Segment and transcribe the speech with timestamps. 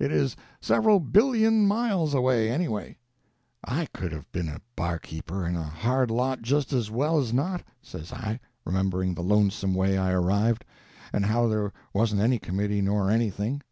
[0.00, 2.96] It is several billion miles away, anyway."
[3.64, 7.62] "I could have been a barkeeper and a hard lot just as well as not,"
[7.82, 10.64] says I, remembering the lonesome way I arrived,
[11.12, 13.62] and how there wasn't any committee nor anything.